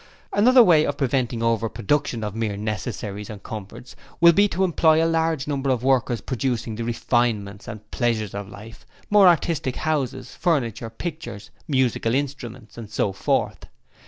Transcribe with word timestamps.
'Another 0.33 0.63
way 0.63 0.83
of 0.83 0.97
preventing 0.97 1.43
over 1.43 1.69
production 1.69 2.23
of 2.23 2.33
mere 2.33 2.57
necessaries 2.57 3.29
and 3.29 3.43
comforts 3.43 3.95
will 4.19 4.33
be 4.33 4.47
to 4.47 4.63
employ 4.63 4.97
a 4.97 5.05
large 5.05 5.45
number 5.47 5.69
of 5.69 5.83
workers 5.83 6.21
producing 6.21 6.73
the 6.75 6.83
refinements 6.83 7.67
and 7.67 7.91
pleasures 7.91 8.33
of 8.33 8.49
life, 8.49 8.83
more 9.11 9.27
artistic 9.27 9.75
houses, 9.75 10.33
furniture, 10.33 10.89
pictures, 10.89 11.51
musical 11.67 12.15
instruments 12.15 12.79
and 12.79 12.89
so 12.89 13.11
forth. 13.13 13.67